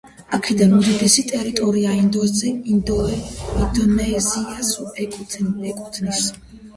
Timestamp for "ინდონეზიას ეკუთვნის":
1.97-6.23